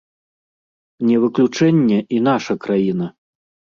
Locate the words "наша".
2.33-2.53